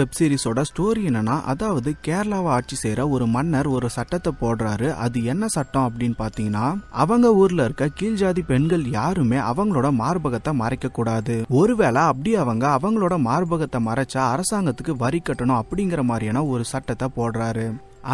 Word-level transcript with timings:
Web 0.00 0.16
சீரிஸோட 0.16 0.62
story 0.68 1.02
என்னன்னா 1.08 1.34
அதாவது 1.50 1.90
கேரளாவை 2.06 2.48
ஆட்சி 2.54 2.76
செய்யற 2.80 3.02
ஒரு 3.10 3.26
மன்னர் 3.34 3.68
ஒரு 3.76 3.88
சட்டத்தை 3.94 4.30
போடுறாரு. 4.40 4.88
அது 5.04 5.18
என்ன 5.32 5.44
சட்டம் 5.54 5.86
அப்படின்னு 5.88 6.16
பாத்தீங்கன்னா 6.18 6.64
அவங்க 7.02 7.28
ஊர்ல 7.42 7.64
இருக்க 7.64 7.86
கீழ் 7.98 8.18
ஜாதி 8.22 8.42
பெண்கள் 8.50 8.84
யாருமே 8.96 9.38
அவங்களோட 9.50 9.90
மார்பகத்தை 10.00 10.52
மறைக்க 10.62 10.88
கூடாது. 10.88 11.36
ஒருவேளை 11.60 12.02
அப்படி 12.10 12.32
அவங்க 12.42 12.66
அவங்களோட 12.78 13.16
மார்பகத்தை 13.28 13.80
மறைச்சா 13.88 14.24
அரசாங்கத்துக்கு 14.34 14.96
வரி 15.04 15.20
கட்டணும் 15.20 15.60
அப்படிங்கிற 15.60 16.04
மாதிரியான 16.10 16.42
ஒரு 16.54 16.66
சட்டத்தை 16.72 17.08
போடுறாரு. 17.16 17.66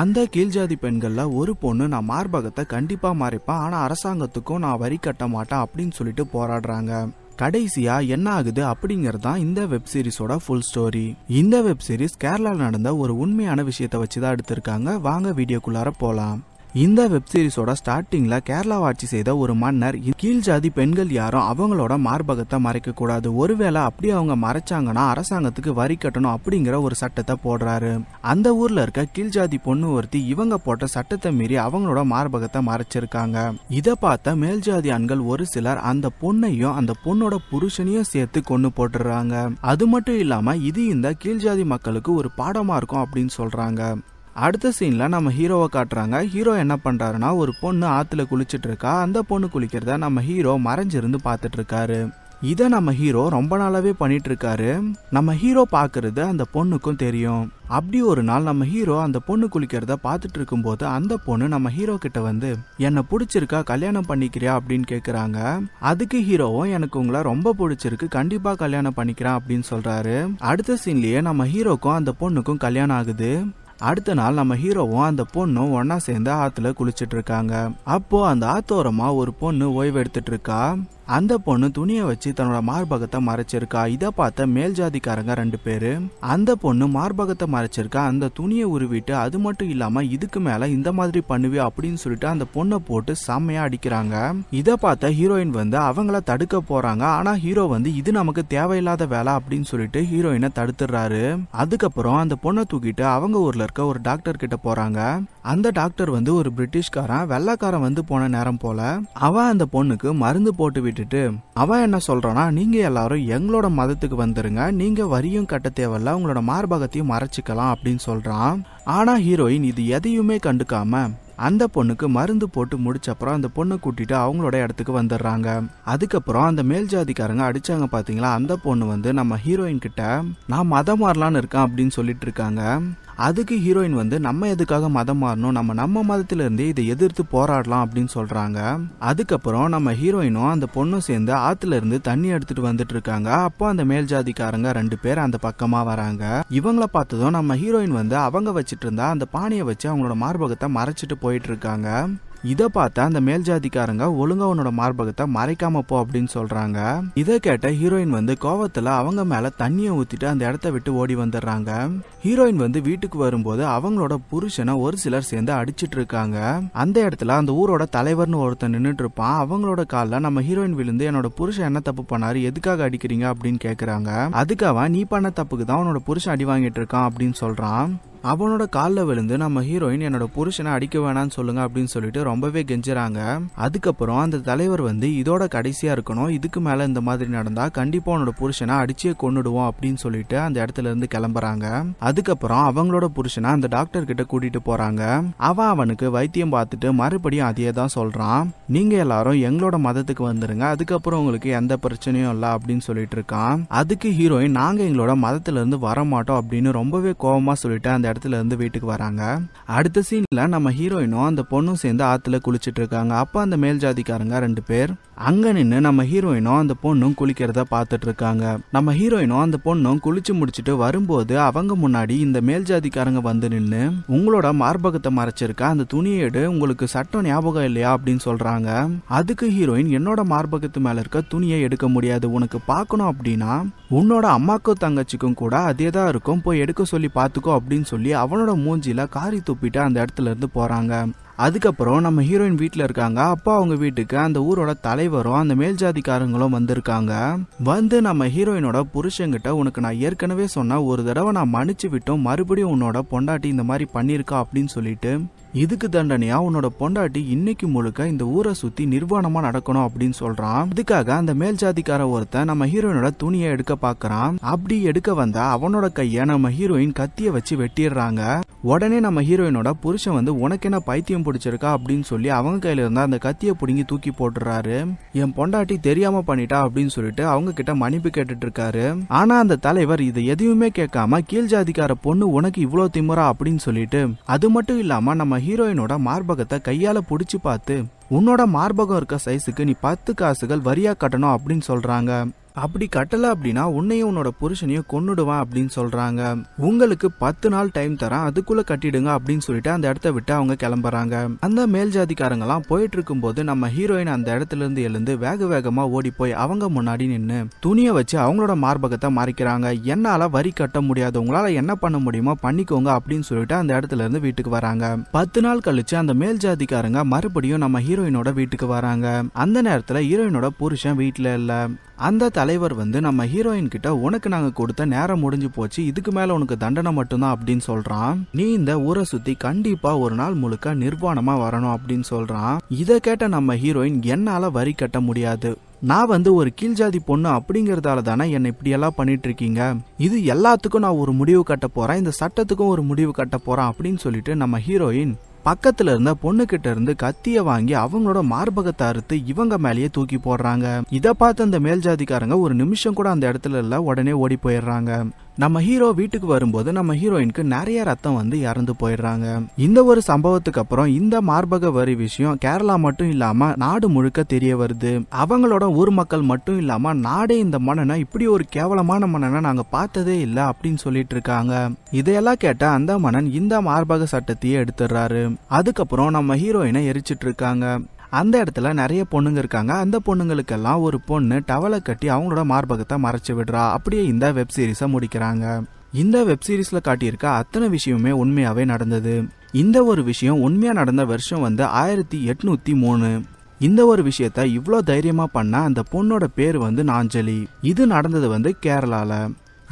அந்த 0.02 0.24
கீழ்ஜாதி 0.36 0.78
பெண்கள்ல 0.84 1.24
ஒரு 1.40 1.54
பொண்ணு 1.64 1.88
நான் 1.94 2.10
மார்பகத்தை 2.12 2.66
கண்டிப்பா 2.74 3.12
மறைப்பேன் 3.24 3.62
ஆனா 3.64 3.80
அரசாங்கத்துக்கும் 3.88 4.64
நான் 4.66 4.82
வரி 4.84 5.00
கட்ட 5.00 5.26
மாட்டேன் 5.34 5.64
அப்படின்னு 5.64 5.96
சொல்லிட்டு 5.98 6.26
போராடுறாங்க. 6.36 6.92
கடைசியா 7.38 8.06
என்ன 8.06 8.30
ஆகுது 8.30 8.62
அப்படிங்கிறது 8.64 9.18
தான் 9.18 9.38
இந்த 9.38 9.66
வெப் 9.66 9.90
சீரிஸோட 9.92 10.36
ஃபுல் 10.46 10.64
ஸ்டோரி 10.68 11.14
இந்த 11.28 11.62
வெப் 11.62 11.84
சீரிஸ் 11.88 12.20
கேரளால 12.24 12.54
நடந்த 12.56 12.96
ஒரு 12.96 13.16
உண்மையான 13.16 13.62
விஷயத்தை 13.62 14.00
வச்சு 14.00 14.20
தான் 14.20 14.36
எடுத்திருக்காங்க. 14.36 15.00
வாங்க 15.00 15.30
வீடியோக்குள்ளார 15.30 15.90
போலாம். 15.98 16.44
இந்த 16.80 17.00
வெப் 17.12 17.30
சீரிஸோட 17.32 17.70
ஸ்டார்டிங்ல 17.78 18.34
கேரளா 18.48 18.76
ஆட்சி 18.88 19.06
செய்த 19.06 19.30
ஒரு 19.36 19.54
மன்னர் 19.54 19.96
கீழ் 20.20 20.44
ஜாதி 20.46 20.68
பெண்கள் 20.70 21.10
யாரும் 21.10 21.48
அவங்களோட 21.50 21.96
மார்பகத்தை 22.04 22.58
மறைக்க 22.66 22.90
கூடாது. 22.90 23.36
ஒருவேளை 23.36 23.80
அப்படி 23.82 24.10
அவங்க 24.10 24.34
மறைச்சாங்கன்னா 24.44 25.02
அரசாங்கத்துக்கு 25.12 25.72
வரி 25.80 25.96
கட்டணும் 26.04 26.34
அப்படிங்கிற 26.36 26.82
ஒரு 26.82 26.94
சட்டத்தை 26.94 27.34
போடுறாரு. 27.44 28.04
அந்த 28.20 28.54
ஊர்ல 28.54 28.82
இருக்க 28.82 29.04
கீழ் 29.04 29.34
ஜாதி 29.36 29.58
பொண்ணு 29.58 29.92
ஒருத்தி 29.92 30.20
இவங்க 30.26 30.58
போட்ட 30.58 30.86
சட்டத்தை 30.86 31.32
மீறி 31.32 31.58
அவங்களோட 31.58 32.04
மார்பகத்தை 32.04 32.62
மறைச்சிருக்காங்க. 32.70 33.54
இதை 33.68 33.94
பார்த்த 34.00 34.34
மேல் 34.34 34.64
ஜாதி 34.68 34.90
ஆண்கள் 34.90 35.18
ஒரு 35.18 35.46
சிலர் 35.46 35.82
அந்த 35.90 36.10
பொண்ணையும் 36.22 36.72
அந்த 36.72 36.94
பொண்ணோட 37.04 37.36
புருஷனையும் 37.50 38.10
சேர்த்து 38.12 38.42
கொண்டு 38.42 38.70
போட்டுறாங்க 38.76 39.56
அது 39.60 39.86
மட்டும் 39.86 40.18
இல்லாம 40.18 40.56
இது 40.70 40.86
இந்த 40.86 41.12
கீழ் 41.12 41.36
ஜாதி 41.36 41.64
மக்களுக்கு 41.64 42.14
ஒரு 42.14 42.30
பாடமா 42.36 42.76
இருக்கும் 42.76 43.04
அப்படின்னு 43.04 43.34
சொல்றாங்க. 43.36 43.92
அடுத்த 44.34 44.72
சீனில் 44.78 45.08
நம்ம 45.08 45.30
ஹீரோவை 45.30 45.66
காட்டுறாங்க. 45.72 46.24
ஹீரோ 46.24 46.52
என்ன 46.56 46.78
பண்ணுறாருன்னா 46.84 47.36
ஒரு 47.36 47.52
பொண்ணு 47.60 47.86
ஆற்றுல 47.86 48.24
குளிச்சுட்டு 48.30 48.68
இருக்கா 48.68 49.00
அந்த 49.00 49.22
பொண்ணு 49.22 49.48
குளிக்கிறத 49.54 49.96
நம்ம 49.96 50.20
ஹீரோ 50.20 50.58
மறைஞ்சிருந்து 50.64 51.18
பார்த்துட்டு 51.24 51.58
இருக்காரு 51.58 52.10
இதை 52.42 52.68
நம்ம 52.68 52.92
ஹீரோ 52.92 53.28
ரொம்ப 53.28 53.58
நாளாவே 53.58 53.90
பண்ணிட்டு 53.98 54.28
இருக்காரு 54.30 54.94
நம்ம 55.10 55.34
ஹீரோ 55.34 55.66
பார்க்கறது 55.72 56.20
அந்த 56.20 56.44
பொண்ணுக்கும் 56.54 56.96
தெரியும். 56.96 57.52
அப்படி 57.68 58.02
ஒரு 58.02 58.22
நாள் 58.22 58.42
நம்ம 58.42 58.64
ஹீரோ 58.64 59.00
அந்த 59.00 59.18
பொண்ணு 59.18 59.48
குளிக்கிறத 59.48 59.96
பார்த்துட்டு 60.02 60.38
இருக்கும்போது 60.40 60.86
அந்த 60.86 61.16
பொண்ணு 61.16 61.48
நம்ம 61.48 61.70
ஹீரோ 61.70 61.96
கிட்ட 61.96 62.20
வந்து 62.20 62.56
என்னை 62.76 63.02
பிடிச்சிருக்கா? 63.10 63.62
கல்யாணம் 63.62 64.08
பண்ணிக்கிறியா? 64.08 64.58
அப்படின்னு 64.58 64.82
கேட்குறாங்க 64.90 65.68
அதுக்கு 65.78 66.20
ஹீரோவும் 66.20 66.70
எனக்கு 66.70 66.98
உங்களை 66.98 67.22
ரொம்ப 67.22 67.54
பிடிச்சிருக்கு. 67.58 68.08
கண்டிப்பாக 68.08 68.56
கல்யாணம் 68.56 68.94
பண்ணிக்கிறேன் 68.96 69.38
அப்படின்னு 69.38 69.62
சொல்கிறாரு 69.70 70.36
அடுத்த 70.38 70.78
சீன்லேயே 70.84 71.20
நம்ம 71.20 71.46
ஹீரோக்கும் 71.46 71.98
அந்த 72.00 72.14
பொண்ணுக்கும் 72.20 72.56
கல்யாணம் 72.56 72.96
ஆகுது. 72.96 73.44
அடுத்த 73.82 74.14
நாள் 74.14 74.34
நம்ம 74.34 74.56
ஹீரோவும் 74.56 75.04
அந்த 75.04 75.24
பொண்ணும் 75.34 75.74
ஒன்னா 75.76 75.96
சேர்ந்து 75.96 76.30
ஆத்துல 76.32 76.72
குளிச்சிட்டு 76.72 77.12
இருக்காங்க. 77.12 77.70
அப்போ 77.84 78.28
அந்த 78.28 78.46
ஆத்தோரமா 78.46 79.14
ஒரு 79.14 79.32
பொண்ணு 79.34 79.72
ஓய்வு 79.74 79.98
எடுத்துட்டு 79.98 80.30
இருக்கா? 80.30 80.76
அந்த 81.06 81.38
பொண்ணு 81.38 81.70
துணியை 81.70 82.04
வச்சு 82.04 82.30
தன்னோட 82.30 82.60
மார்பகத்தை 82.68 83.18
மறைச்சிருக்கா. 83.28 83.86
இதை 83.86 84.10
பார்த்த 84.14 84.46
மேல் 84.46 84.72
ஜாதிக்காரங்க 84.72 85.32
ரெண்டு 85.34 85.58
பேரு. 85.58 86.00
அந்த 86.20 86.56
பொண்ணு 86.56 86.86
மார்பகத்தை 86.86 87.46
மறைச்சிருக்கா. 87.56 87.96
அந்த 87.96 88.28
துணியை 88.28 88.64
உருவிட்டு 88.64 89.10
அது 89.10 89.38
மட்டும் 89.38 89.68
இல்லாம 89.68 90.04
இதுக்கு 90.04 90.40
மேல 90.40 90.68
இந்த 90.68 90.92
மாதிரி 90.92 91.22
பண்ணுவே 91.28 91.68
அப்படின்னு 91.68 91.94
சொல்லிட்டு 91.94 92.26
அந்த 92.26 92.44
பொண்ணை 92.54 92.74
போட்டு 92.74 93.16
செம்மையா 93.16 93.64
அடிக்கிறாங்க. 93.64 94.42
இதை 94.50 94.76
பார்த்த 94.76 95.10
ஹீரோயின் 95.10 95.48
வந்து 95.48 95.78
அவங்கள 95.78 96.20
தடுக்க 96.22 96.62
போறாங்க. 96.68 97.02
ஆனா 97.02 97.34
ஹீரோ 97.34 97.64
வந்து 97.64 97.94
இது 97.94 98.12
நமக்கு 98.12 98.46
தேவையில்லாத 98.46 99.06
வேலை 99.06 99.32
அப்படின்னு 99.32 99.62
சொல்லிட்டு 99.62 100.00
ஹீரோயினை 100.00 100.48
தடுத்துடுறாரு. 100.54 101.46
அதுக்கப்புறம் 101.50 102.16
அந்த 102.16 102.36
பொண்ணை 102.42 102.64
தூக்கிட்டு 102.72 103.00
அவங்க 103.00 103.38
ஊர்ல 103.38 103.62
இருக்க 103.62 103.84
ஒரு 103.84 104.00
டாக்டர் 104.02 104.36
கிட்ட 104.36 104.56
போறாங்க. 104.64 105.22
அந்த 105.42 105.70
டாக்டர் 105.70 106.10
வந்து 106.10 106.34
ஒரு 106.34 106.52
பிரிட்டிஷ்காரன் 106.56 107.26
வெள்ளக்காரன் 107.26 107.80
வந்து 107.80 108.04
போன 108.04 108.28
நேரம் 108.28 108.56
போல 108.56 108.98
அவன் 109.12 109.44
அந்த 109.44 109.66
பொண்ணுக்கு 109.72 110.14
மருந்து 110.14 110.54
போட்டு 110.54 110.80
விட்டுட்டு 110.80 111.32
அவன் 111.54 111.82
என்ன 111.82 111.98
சொல்றானா 112.06 112.50
நீங்க 112.50 112.78
எல்லாரும் 112.78 113.26
எங்களோட 113.28 113.66
மதத்துக்கு 113.78 114.16
வந்துருங்க. 114.26 114.70
நீங்க 114.70 115.06
வரியும் 115.06 115.46
கட்ட 115.46 115.70
தேவையில்ல. 115.80 116.14
உங்களோட 116.18 116.40
மார்பகத்தையும் 116.40 117.10
மறைச்சிக்கலாம் 117.10 117.72
அப்படின்னு 117.74 117.98
சொல்றான். 118.06 118.62
ஆனா 118.84 119.16
ஹீரோயின் 119.16 119.62
இது 119.62 119.86
எதையுமே 119.86 120.36
கண்டுக்காம 120.36 121.10
அந்த 121.36 121.68
பொண்ணுக்கு 121.74 122.06
மருந்து 122.06 122.50
போட்டு 122.50 122.76
முடிச்சப்புறம் 122.78 123.32
அந்த 123.32 123.48
பொண்ணை 123.56 123.76
கூட்டிட்டு 123.78 124.12
அவங்களோட 124.12 124.54
இடத்துக்கு 124.54 125.02
வந்துடுறாங்க. 125.02 125.68
அதுக்கப்புறம் 125.84 126.44
அந்த 126.44 126.62
மேல் 126.62 126.86
ஜாதிக்காரங்க 126.86 127.42
அடிச்சாங்க 127.48 127.86
பாத்தீங்களா? 127.92 128.30
அந்த 128.32 128.56
பொண்ணு 128.56 128.86
வந்து 128.86 129.12
நம்ம 129.12 129.36
ஹீரோயின் 129.46 129.78
கிட்ட 129.78 130.22
நான் 130.46 130.66
மதம் 130.66 131.00
மாறலான்னு 131.00 131.36
இருக்கேன் 131.36 131.62
அப்படின்னு 131.62 131.90
சொல்லிட்டு 131.90 132.22
இருக்காங்க. 132.22 132.80
அதுக்கு 133.16 133.56
ஹீரோயின் 133.56 133.90
வந்து 133.90 134.20
நம்ம 134.20 134.48
எதுக்காக 134.48 134.88
மதம் 134.88 135.22
மாறணும்? 135.22 135.50
நம்ம 135.50 135.72
நம்ம 135.72 136.16
மதத்துல 136.16 136.58
இதை 136.58 136.86
எதிர்த்து 136.86 137.22
போராடலாம் 137.32 137.84
அப்படின்னு 137.84 138.08
சொல்றாங்க. 138.14 138.88
அதுக்கப்புறம் 138.98 139.68
நம்ம 139.68 139.92
ஹீரோயினும் 139.92 140.50
அந்த 140.50 140.66
பொண்ணும் 140.74 140.98
சேர்ந்து 140.98 141.34
ஆத்துல 141.34 141.76
இருந்து 141.76 142.00
தண்ணி 142.00 142.28
எடுத்துட்டு 142.28 142.72
வந்துட்டு 142.72 142.90
இருக்காங்க. 142.90 143.32
அப்போ 143.32 143.68
அந்த 143.68 143.84
மேல் 143.84 144.04
ஜாதிக்காரங்க 144.04 144.70
ரெண்டு 144.70 144.98
பேர் 144.98 145.18
அந்த 145.18 145.38
பக்கமா 145.42 145.84
வராங்க. 145.84 146.44
இவங்கள 146.50 146.82
பார்த்ததும் 146.82 147.30
நம்ம 147.30 147.56
ஹீரோயின் 147.56 147.98
வந்து 148.00 148.16
அவங்க 148.16 148.60
வச்சிட்டு 148.60 148.82
இருந்தா 148.82 149.08
அந்த 149.08 149.24
பானையை 149.24 149.66
வச்சு 149.66 149.96
அவங்களோட 149.96 150.12
மார்பகத்தை 150.12 150.68
மறைச்சிட்டு 150.74 151.14
போயிட்டு 151.20 151.48
இருக்காங்க. 151.48 152.06
இதை 152.44 152.68
பார்த்த 152.68 153.02
அந்த 153.02 153.20
மேல் 153.20 153.42
ஜாதிக்காரங்க 153.42 154.04
ஒழுங்கா 154.22 154.46
உன்னோட 154.52 154.70
மார்பகத்தை 154.78 155.24
மறைக்காம 155.34 155.78
போ 155.78 156.04
அப்படின்னு 156.04 156.28
சொல்றாங்க. 156.34 157.04
இதை 157.14 157.38
கேட்ட 157.38 157.70
ஹீரோயின் 157.70 158.08
வந்து 158.08 158.36
கோவத்துல 158.40 158.84
அவங்க 158.84 159.24
மேல 159.24 159.50
தண்ணியை 159.58 159.90
ஊத்திட்டு 159.98 160.24
அந்த 160.24 160.46
இடத்த 160.46 160.70
விட்டு 160.70 160.94
ஓடி 160.94 161.14
வந்துடுறாங்க. 161.14 162.00
ஹீரோயின் 162.24 162.54
வந்து 162.54 162.80
வீட்டுக்கு 162.80 163.18
வரும்போது 163.18 163.64
அவங்களோட 163.66 164.16
புருஷனை 164.32 164.80
ஒரு 164.80 164.96
சிலர் 164.96 165.22
சேர்ந்து 165.22 165.52
அடிச்சிட்டு 165.52 165.94
இருக்காங்க. 165.94 166.60
அந்த 166.72 167.08
இடத்துல 167.08 167.28
அந்த 167.28 167.52
ஊரோட 167.52 167.86
தலைவர்னு 167.96 168.36
ஒருத்தன் 168.36 168.74
நின்றுட்டு 168.74 169.00
இருப்பான். 169.00 169.48
அவங்களோட 169.48 169.86
காலில் 169.86 170.20
நம்ம 170.20 170.40
ஹீரோயின் 170.40 170.78
விழுந்து 170.82 171.10
என்னோட 171.10 171.26
புருஷன் 171.26 171.64
என்ன 171.64 171.80
தப்பு 171.80 172.16
பண்ணாரு 172.16 172.42
எதுக்காக 172.42 172.88
அடிக்கிறீங்க 172.88 173.34
அப்படின்னு 173.34 173.58
கேக்குறாங்க. 173.68 174.10
அதுக்காக 174.42 174.88
நீ 174.88 175.04
பண்ண 175.04 175.30
தப்புக்கு 175.40 175.64
தான் 175.64 175.82
உன்னோட 175.84 175.96
புருஷன் 175.96 176.34
அடி 176.34 176.44
வாங்கிட்டு 176.44 176.80
இருக்கான் 176.82 177.08
அப்படின்னு 177.10 177.34
சொல்றான். 177.40 177.92
அவனோட 178.30 178.68
காலில் 178.68 179.04
விழுந்து 179.04 179.38
நம்ம 179.38 179.62
ஹீரோயின் 179.62 180.04
என்னோட 180.08 180.26
புருஷனை 180.36 180.70
அடிக்க 180.72 180.98
வேணாம்னு 180.98 181.30
சொல்லுங்க 181.30 181.68
அப்படின்னு 181.68 181.92
சொல்லிட்டு 181.94 182.22
ரொம்பவே 182.22 182.62
கெஞ்சுறாங்க. 182.62 183.46
அதுக்கப்புறம் 183.54 184.18
அந்த 184.18 184.38
தலைவர் 184.38 184.80
வந்து 184.80 185.08
இதோட 185.08 185.46
கடைசியா 185.54 185.96
இருக்கணும். 185.96 186.28
இதுக்கு 186.28 186.60
மேல 186.60 186.84
இந்த 186.84 187.00
மாதிரி 187.00 187.30
நடந்தா 187.30 187.68
கண்டிப்பா 187.68 188.16
உன்னோட 188.16 188.28
புருஷனை 188.40 188.76
அடிச்சே 188.82 189.12
கொன்னுடுவோம் 189.22 189.70
அப்படின்னு 189.70 189.94
சொல்லிட்டு 189.94 190.38
அந்த 190.38 190.64
இடத்துல 190.64 190.78
இருந்து 190.78 191.08
கிளம்புறாங்க. 191.14 191.92
அதுக்கப்புறம் 191.98 192.62
அவங்களோட 192.68 193.08
புருஷனை 193.16 193.50
அந்த 193.56 193.66
டாக்டர் 193.66 194.04
கிட்ட 194.04 194.24
கூட்டிட்டு 194.32 194.60
போறாங்க. 194.66 195.32
அவன் 195.36 195.66
அவனுக்கு 195.66 196.10
வைத்தியம் 196.10 196.52
பார்த்துட்டு 196.52 196.92
மறுபடியும் 196.92 197.46
அதையே 197.46 197.70
தான் 197.70 197.94
சொல்றான். 197.94 198.48
நீங்க 198.66 198.96
எல்லாரும் 198.96 199.42
எங்களோட 199.42 199.76
மதத்துக்கு 199.88 200.32
வந்துருங்க. 200.32 200.58
அதுக்கப்புறம் 200.58 201.20
உங்களுக்கு 201.20 201.50
எந்த 201.50 201.78
பிரச்சனையும் 201.82 202.30
இல்லை 202.30 202.48
அப்படின்னு 202.48 202.80
சொல்லிட்டு 202.80 203.16
இருக்கான். 203.16 203.64
அதுக்கு 203.68 204.10
ஹீரோயின் 204.10 204.58
நாங்க 204.60 204.82
எங்களோட 204.82 205.14
மதத்துல 205.26 205.60
இருந்து 205.62 205.78
வர 205.78 206.04
மாட்டோம் 206.04 206.44
அப்படின்னு 206.44 206.70
ரொம்பவே 206.70 207.14
கோபமா 207.18 207.52
சொல்லிட்டு 207.52 207.90
அந்த 207.90 208.10
இடத்துல 208.12 208.38
இருந்து 208.38 208.56
வீட்டுக்கு 208.56 208.86
வராங்க. 208.86 209.40
அடுத்த 209.66 210.02
சீன்ல 210.10 210.46
நம்ம 210.46 210.70
ஹீரோயினும் 210.70 211.24
அந்த 211.24 211.44
பொண்ணும் 211.50 211.80
சேர்ந்து 211.82 212.04
ஆத்துல 212.04 212.38
குளிச்சிட்டு 212.48 212.80
இருக்காங்க. 212.82 213.16
அப்ப 213.16 213.40
அந்த 213.40 213.56
மேல் 213.56 213.76
ஜாதிக்காரங்க 213.76 214.38
ரெண்டு 214.38 214.62
பேர் 214.62 214.92
அங்க 215.14 215.52
நின்று 215.52 215.80
நம்ம 215.80 216.04
ஹீரோயினும் 216.04 216.58
அந்த 216.58 216.74
பொண்ணும் 216.82 217.14
குளிக்கிறத 217.20 217.64
பார்த்துட்டு 217.70 218.06
இருக்காங்க. 218.08 218.58
நம்ம 218.70 218.94
ஹீரோயினும் 218.94 219.40
அந்த 219.40 219.58
பொண்ணும் 219.64 219.98
குளிச்சு 220.04 220.32
முடிச்சிட்டு 220.32 220.76
வரும்போது 220.76 221.40
அவங்க 221.40 221.72
முன்னாடி 221.76 222.10
இந்த 222.10 222.40
மேல் 222.40 222.62
ஜாதிக்காரங்க 222.62 223.20
வந்து 223.20 223.48
நின்று 223.48 223.82
உங்களோட 224.08 224.48
மார்பகத்தை 224.62 225.10
மறைச்சிருக்க? 225.18 225.62
அந்த 225.62 225.84
துணியை 225.84 226.18
எடு. 226.18 226.50
உங்களுக்கு 226.50 226.88
சட்டம் 226.88 227.24
ஞாபகம் 227.24 227.64
இல்லையா? 227.64 227.90
அப்படின்னு 227.96 228.22
சொல்றாங்க. 228.24 228.68
அதுக்கு 229.08 229.46
ஹீரோயின் 229.50 229.92
என்னோட 229.98 230.20
மார்பகத்து 230.24 230.80
மேல 230.80 231.00
இருக்க 231.00 231.20
துணியை 231.20 231.60
எடுக்க 231.60 231.88
முடியாது. 231.88 232.32
உனக்கு 232.32 232.58
பார்க்கணும் 232.66 233.12
அப்படின்னா 233.12 233.52
உன்னோட 233.90 234.26
அம்மாக்கும் 234.36 234.80
தங்கச்சிக்கும் 234.80 235.34
கூட 235.34 235.54
அதே 235.70 235.90
தான் 235.90 236.08
இருக்கும். 236.08 236.42
போய் 236.42 236.58
எடுக்க 236.58 236.84
சொல்லி 236.84 237.10
பார்த்துக்கோ 237.14 237.58
அப்படின்னு 237.58 237.84
சொல்லி 237.84 238.01
அவனோட 238.10 238.52
மூஞ்சியில 238.64 239.08
காரி 239.08 239.42
துப்பிட்டு 239.46 239.78
அந்த 239.78 240.04
இடத்துல 240.04 240.20
இருந்து 240.20 240.48
போறாங்க. 240.54 241.12
அதுக்கப்புறம் 241.36 242.00
நம்ம 242.00 242.22
ஹீரோயின் 242.22 242.54
வீட்டில் 242.54 242.82
இருக்காங்க. 242.82 243.22
அப்போ 243.22 243.54
அவங்க 243.54 243.74
வீட்டுக்கு 243.74 244.18
அந்த 244.18 244.40
ஊரோட 244.40 244.80
தலைவரும் 244.80 245.32
அந்த 245.32 245.54
மேல் 245.54 245.74
ஜாதிக்காரங்களும் 245.74 246.56
வந்திருக்காங்க. 246.58 247.42
வந்து 247.58 248.00
நம்ம 248.02 248.26
ஹீரோயினோட 248.26 248.82
புருஷங்கிட்ட 248.94 249.48
உனக்கு 249.48 249.80
நான் 249.80 249.94
ஏற்கனவே 249.94 250.46
சொன்ன 250.46 250.82
ஒரு 250.82 251.04
தடவை 251.04 251.32
நான் 251.32 251.54
மன்னிச்சு 251.54 251.86
விட்டோம். 251.86 252.20
மறுபடியும் 252.20 252.80
உன்னோட 252.80 253.00
பொண்டாட்டி 253.10 253.44
இந்த 253.44 253.62
மாதிரி 253.62 253.86
பண்ணியிருக்கா 253.94 254.42
அப்படின்னு 254.42 254.66
சொல்லிட்டு 254.66 255.20
இதுக்கு 255.52 255.88
தண்டனையா? 255.88 256.48
உன்னோட 256.48 256.68
பொண்டாட்டி 256.80 257.28
இன்னைக்கு 257.28 257.68
முழுக்க 257.68 258.08
இந்த 258.08 258.24
ஊரை 258.24 258.54
சுத்தி 258.54 258.86
நிர்வாணமா 258.86 259.40
நடக்கணும் 259.48 259.86
அப்படின்னு 259.86 260.12
சொல்றான். 260.20 260.68
இதுக்காக 260.76 261.08
அந்த 261.08 261.34
மேல் 261.34 261.54
ஜாதிக்கார 261.54 262.10
ஒருத்தன் 262.10 262.44
நம்ம 262.44 262.66
ஹீரோயினோட 262.66 263.10
துணியை 263.16 263.48
எடுக்க 263.48 263.76
பாக்குறான். 263.82 264.36
அப்படி 264.40 264.82
எடுக்க 264.82 265.14
வந்தா 265.14 265.58
அவனோட 265.58 265.88
கைய 265.94 266.24
நம்ம 266.24 266.50
ஹீரோயின் 266.50 266.94
கத்திய 266.98 267.30
வச்சு 267.30 267.56
வெட்டிடுறாங்க. 267.56 268.40
உடனே 268.62 269.00
நம்ம 269.00 269.22
ஹீரோயினோட 269.22 269.70
புருஷன் 269.70 270.14
வந்து 270.14 270.38
உனக்கு 270.38 270.70
என்ன 270.70 270.82
பைத்தியம் 270.82 271.22
பிடிச்சிருக்கா? 271.22 271.76
அப்படின்னு 271.76 272.02
சொல்லி 272.02 272.28
அவங்க 272.28 272.68
கையில 272.68 272.72
இருந்தா 272.72 273.02
அந்த 273.02 273.18
கத்திய 273.22 273.50
பிடுங்கி 273.50 273.84
தூக்கி 273.84 274.10
போட்டுறாரு 274.10 274.94
என் 275.12 275.32
பொண்டாட்டி 275.36 275.80
தெரியாம 275.80 276.22
பண்ணிட்டா? 276.26 276.66
அப்படின்னு 276.66 276.86
சொல்லிட்டு 276.86 277.26
அவங்க 277.26 277.52
கிட்ட 277.52 277.74
மன்னிப்பு 277.74 278.08
கேட்டுட்டு 278.08 278.44
இருக்காரு. 278.44 279.04
ஆனா 279.08 279.38
அந்த 279.38 279.56
தலைவர் 279.56 280.00
இதை 280.00 280.24
எதையுமே 280.24 280.68
கேட்காம 280.68 281.18
கீழ் 281.26 281.52
ஜாதிக்கார 281.52 281.90
பொண்ணு 282.02 282.30
உனக்கு 282.30 282.60
இவ்வளவு 282.60 282.90
திமுறா 282.94 283.30
அப்படின்னு 283.30 283.58
சொல்லிட்டு 283.58 284.08
அது 284.24 284.50
மட்டும் 284.50 284.78
இல்லாம 284.78 285.14
நம்ம 285.14 285.40
ஹீரோயினோட 285.44 285.92
மார்பகத்தை 286.06 286.58
கையால 286.68 287.00
புடிச்சு 287.10 287.38
பார்த்து 287.42 287.74
உன்னோட 288.10 288.42
மார்பகம் 288.56 288.98
இருக்க 289.00 289.18
சைஸுக்கு 289.24 289.64
நீ 289.68 289.74
பத்து 289.80 290.14
காசுகள் 290.14 290.66
வரியா 290.68 290.92
கட்டணும் 291.02 291.34
அப்படின்னு 291.36 291.64
சொல்றாங்க. 291.68 292.12
அப்படி 292.54 292.88
கட்டல 292.96 293.30
அப்படின்னா 293.34 293.62
உன்னையும் 293.62 294.16
உன்னோட 294.16 294.30
புருஷனையும் 294.40 294.88
கொன்னுடுவான் 294.90 295.42
அப்படின்னு 295.42 295.70
சொல்றாங்க. 295.76 296.44
உங்களுக்கு 296.56 297.12
பத்து 297.12 297.48
நாள் 297.48 297.70
டைம் 297.72 297.94
தரேன் 297.94 298.26
அதுக்குள்ள 298.28 298.62
கட்டிடுங்க 298.70 299.16
அப்படின்னு 299.16 299.38
சொல்லிட்டு 299.38 299.70
அந்த 299.70 299.88
இடத்த 299.88 300.12
விட்டு 300.12 300.32
அவங்க 300.32 300.54
கிளம்புறாங்க. 300.54 301.36
அந்த 301.40 301.66
மேல் 301.66 301.90
ஜாதிக்காரங்களாம் 301.90 302.66
போயிட்டு 302.68 302.96
இருக்கும்போது 302.96 303.44
நம்ம 303.44 303.68
ஹீரோயின் 303.68 304.06
அந்த 304.06 304.36
இடத்துல 304.36 304.56
இருந்து 304.56 304.82
எழுந்து 304.82 305.18
வேக 305.18 305.44
வேகமா 305.44 305.80
ஓடி 305.80 306.10
போய் 306.10 306.32
அவங்க 306.32 306.68
முன்னாடி 306.68 307.06
நின்று 307.06 307.46
துணியை 307.60 307.92
வச்சு 307.92 308.18
அவங்களோட 308.18 308.54
மார்பகத்தை 308.54 309.10
மறைக்கிறாங்க. 309.18 309.82
என்னால 309.82 310.28
வரி 310.28 310.50
கட்ட 310.50 310.80
முடியாது 310.80 311.22
உங்களால 311.22 311.52
என்ன 311.52 311.74
பண்ண 311.74 311.98
முடியுமோ 311.98 312.36
பண்ணிக்கோங்க 312.42 312.98
அப்படின்னு 312.98 313.20
சொல்லிட்டு 313.20 313.54
அந்த 313.54 313.78
இடத்துல 313.78 313.98
இருந்து 313.98 314.20
வீட்டுக்கு 314.20 314.50
வராங்க. 314.50 314.96
பத்து 315.10 315.40
நாள் 315.40 315.64
கழிச்சு 315.64 315.94
அந்த 315.94 316.14
மேல் 316.14 316.36
ஜாதிக்காரங்க 316.36 317.02
மறுபடியும் 317.02 317.58
நம்ம 317.58 317.80
ஹீரோயினோட 317.80 318.32
வீட்டுக்கு 318.32 318.66
வராங்க. 318.66 319.22
அந்த 319.32 319.62
நேரத்துல 319.62 320.02
ஹீரோயினோட 320.08 320.46
புருஷன் 320.46 320.98
வீட்டுல 320.98 321.34
இல்ல. 321.34 321.68
அந்த 322.08 322.28
தலைவர் 322.28 322.74
வந்து 322.74 322.98
நம்ம 323.00 323.24
ஹீரோயின் 323.26 323.72
கிட்ட 323.72 323.88
உனக்கு 323.96 324.28
நாங்க 324.28 324.50
கொடுத்த 324.50 324.84
நேரம் 324.84 325.20
முடிஞ்சு 325.20 325.48
போச்சு 325.50 325.80
இதுக்கு 325.86 326.12
மேல 326.12 326.34
உனக்கு 326.34 326.56
தண்டனை 326.56 326.92
மட்டும்தான் 326.92 327.34
அப்படின்னு 327.36 327.64
சொல்றான். 327.66 328.20
நீ 328.32 328.44
இந்த 328.52 328.80
ஊரை 328.80 329.04
சுத்தி 329.04 329.34
கண்டிப்பா 329.34 329.90
ஒரு 330.04 330.14
நாள் 330.14 330.34
முழுக்க 330.34 330.74
நிர்வாணமா 330.74 331.34
வரணும் 331.44 331.74
அப்படின்னு 331.74 332.06
சொல்றான். 332.10 332.56
இத 332.68 332.98
கேட்ட 332.98 333.26
நம்ம 333.26 333.54
ஹீரோயின் 333.54 334.00
என்னால 334.14 334.50
வரி 334.50 334.72
கட்ட 334.72 335.00
முடியாது. 335.00 335.52
நான் 335.80 336.12
வந்து 336.14 336.34
ஒரு 336.34 336.52
கீழ்ஜாதி 336.60 336.98
பொண்ணு 337.06 337.28
அப்படிங்கறதால 337.28 338.02
தானே 338.02 338.30
என்னை 338.30 338.50
இப்படி 338.50 338.70
எல்லாம் 338.70 338.96
பண்ணிட்டு 338.96 339.28
இருக்கீங்க? 339.28 339.60
இது 340.06 340.18
எல்லாத்துக்கும் 340.34 340.84
நான் 340.86 341.00
ஒரு 341.04 341.12
முடிவு 341.12 341.42
கட்ட 341.42 341.66
போறேன் 341.66 341.96
இந்த 341.96 342.12
சட்டத்துக்கும் 342.20 342.72
ஒரு 342.74 342.82
முடிவு 342.82 343.12
கட்ட 343.12 343.38
போறேன் 343.38 343.70
அப்படின்னு 343.70 343.98
சொல்லிட்டு 343.98 344.34
நம்ம 344.36 344.58
ஹீரோயின் 344.58 345.14
பக்கத்துல 345.44 345.92
இருந்த 345.92 346.14
பொண்ணு 346.14 346.46
கிட்ட 346.46 346.70
இருந்து 346.70 346.94
கத்திய 347.02 347.38
வாங்கி 347.42 347.74
அவங்களோட 347.74 348.20
மார்பகத்தை 348.30 348.82
அறுத்து 348.82 349.24
இவங்க 349.24 349.58
மேலேயே 349.58 349.88
தூக்கி 349.92 350.16
போடுறாங்க. 350.16 350.66
இதை 350.90 351.12
பார்த்து 351.18 351.44
அந்த 351.44 351.60
மேல் 351.60 351.78
ஜாதிக்காரங்க 351.78 352.38
ஒரு 352.40 352.54
நிமிஷம் 352.54 352.94
கூட 352.94 353.10
அந்த 353.10 353.32
இடத்துல 353.32 353.58
இல்ல 353.58 353.82
உடனே 353.82 354.12
ஓடி 354.12 354.38
போயிடுறாங்க. 354.42 355.10
நம்ம 355.36 355.60
ஹீரோ 355.60 355.92
வீட்டுக்கு 355.92 356.26
வரும்போது 356.26 356.72
நம்ம 356.72 356.94
ஹீரோயினுக்கு 356.94 357.42
நிறைய 357.42 357.82
ரத்தம் 357.82 358.14
வந்து 358.14 358.40
இறந்து 358.40 358.74
போயிடுறாங்க. 358.80 359.46
இந்த 359.56 359.84
ஒரு 359.84 360.02
சம்பவத்துக்கு 360.06 360.58
அப்புறம் 360.58 360.86
இந்த 360.86 361.20
மார்பக 361.20 361.72
வரி 361.72 361.94
விஷயம் 361.94 362.38
கேரளா 362.44 362.76
மட்டும் 362.76 363.10
இல்லாம 363.10 363.52
நாடு 363.56 363.88
முழுக்க 363.88 364.22
தெரிய 364.22 364.56
வருது. 364.56 365.04
அவங்களோட 365.22 365.74
ஊர் 365.74 365.90
மக்கள் 365.90 366.22
மட்டும் 366.22 366.58
இல்லாம 366.58 366.92
நாடே 366.92 367.38
இந்த 367.38 367.58
மன்னனை 367.58 367.98
இப்படி 367.98 368.26
ஒரு 368.26 368.44
கேவலமான 368.48 369.06
மன்னனை 369.06 369.40
நாங்க 369.40 369.62
பார்த்ததே 369.62 370.20
இல்ல 370.20 370.52
அப்படின்னு 370.52 370.76
சொல்லிட்டு 370.76 371.14
இருக்காங்க. 371.14 371.70
இதையெல்லாம் 371.90 372.34
கேட்ட 372.38 372.68
அந்த 372.68 372.98
மன்னன் 372.98 373.32
இந்த 373.32 373.60
மார்பக 373.60 374.06
சட்டத்தையே 374.12 374.64
எடுத்துடுறாரு. 374.64 375.36
அதுக்கப்புறம் 375.48 376.10
நம்ம 376.10 376.36
ஹீரோயினை 376.36 376.94
எரிச்சிட்டு 376.94 377.24
இருக்காங்க. 377.24 377.78
அந்த 378.12 378.42
இடத்துல 378.42 378.72
நிறைய 378.72 379.04
பொண்ணுங்க 379.10 379.38
இருக்காங்க. 379.38 379.72
அந்த 379.74 380.00
பொண்ணுங்களுக்கெல்லாம் 380.06 380.80
ஒரு 380.80 381.00
பொண்ணு 381.00 381.42
டவலை 381.48 381.82
கட்டி 381.82 382.08
அவங்களோட 382.08 382.42
மார்பகத்தை 382.44 382.92
மறைச்சு 382.92 383.32
விடுறா. 383.32 383.70
அப்படியே 383.70 384.04
இந்த 384.04 384.32
வெப் 384.32 384.52
சீரிஸை 384.56 384.96
முடிக்கிறாங்க. 384.96 385.62
இந்த 385.92 386.24
வெப் 386.24 386.42
சீரிஸ்ல 386.46 386.78
காட்டியிருக்க 386.84 387.26
அத்தனை 387.26 387.68
விஷயமே 387.68 388.10
உண்மையாவே 388.10 388.64
நடந்தது. 388.64 389.24
இந்த 389.52 389.84
ஒரு 389.84 390.04
விஷயம் 390.04 390.40
உண்மையா 390.40 390.72
நடந்த 390.72 391.04
வருஷம் 391.04 391.40
வந்து 391.40 391.64
ஆயிரத்தி 391.64 392.28
எட்நூத்தி 392.28 392.74
மூணு. 392.74 393.22
இந்த 393.58 393.86
ஒரு 393.86 394.02
விஷயத்த 394.02 394.58
இவ்வளோ 394.58 394.78
தைரியமா 394.78 395.26
பண்ண 395.26 395.58
அந்த 395.58 395.82
பொண்ணோட 395.92 396.24
பேர் 396.34 396.58
வந்து 396.58 396.84
நாஞ்சலி. 396.84 397.46
இது 397.62 397.86
நடந்தது 397.86 398.28
வந்து 398.28 398.56
கேரளால. 398.66 399.34